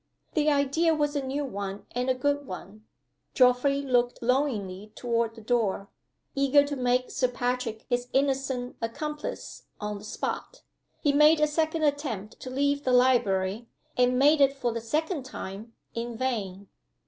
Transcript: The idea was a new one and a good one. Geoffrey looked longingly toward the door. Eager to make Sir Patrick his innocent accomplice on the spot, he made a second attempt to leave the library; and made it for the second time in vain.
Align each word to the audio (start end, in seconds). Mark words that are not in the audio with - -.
The 0.33 0.49
idea 0.49 0.95
was 0.95 1.15
a 1.15 1.23
new 1.23 1.45
one 1.45 1.85
and 1.91 2.09
a 2.09 2.15
good 2.15 2.47
one. 2.47 2.85
Geoffrey 3.35 3.83
looked 3.83 4.23
longingly 4.23 4.91
toward 4.95 5.35
the 5.35 5.41
door. 5.41 5.89
Eager 6.33 6.65
to 6.65 6.75
make 6.75 7.11
Sir 7.11 7.27
Patrick 7.27 7.85
his 7.87 8.07
innocent 8.11 8.77
accomplice 8.81 9.67
on 9.79 9.99
the 9.99 10.03
spot, 10.03 10.63
he 11.01 11.13
made 11.13 11.39
a 11.39 11.45
second 11.45 11.83
attempt 11.83 12.39
to 12.39 12.49
leave 12.49 12.83
the 12.83 12.91
library; 12.93 13.67
and 13.95 14.17
made 14.17 14.41
it 14.41 14.53
for 14.53 14.71
the 14.71 14.81
second 14.81 15.21
time 15.23 15.73
in 15.93 16.17
vain. 16.17 16.67